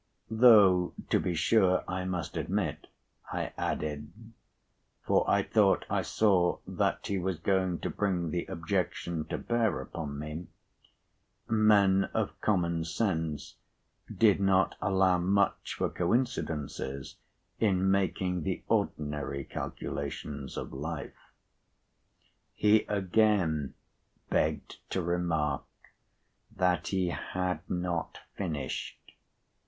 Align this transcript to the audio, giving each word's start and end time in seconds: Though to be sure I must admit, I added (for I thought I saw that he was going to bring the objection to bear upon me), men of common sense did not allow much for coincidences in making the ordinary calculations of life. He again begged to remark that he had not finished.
Though 0.31 0.95
to 1.11 1.19
be 1.19 1.35
sure 1.35 1.83
I 1.87 2.05
must 2.05 2.35
admit, 2.35 2.87
I 3.31 3.53
added 3.55 4.11
(for 5.05 5.29
I 5.29 5.43
thought 5.43 5.85
I 5.91 6.01
saw 6.01 6.57
that 6.65 7.05
he 7.05 7.19
was 7.19 7.37
going 7.37 7.77
to 7.81 7.91
bring 7.91 8.31
the 8.31 8.45
objection 8.47 9.25
to 9.25 9.37
bear 9.37 9.79
upon 9.79 10.17
me), 10.17 10.47
men 11.47 12.05
of 12.15 12.31
common 12.41 12.83
sense 12.83 13.57
did 14.11 14.39
not 14.39 14.73
allow 14.81 15.19
much 15.19 15.75
for 15.75 15.87
coincidences 15.87 17.17
in 17.59 17.91
making 17.91 18.41
the 18.41 18.63
ordinary 18.69 19.43
calculations 19.43 20.57
of 20.57 20.73
life. 20.73 21.29
He 22.55 22.85
again 22.87 23.75
begged 24.31 24.77
to 24.93 25.03
remark 25.03 25.65
that 26.55 26.87
he 26.87 27.09
had 27.09 27.59
not 27.69 28.17
finished. 28.35 28.97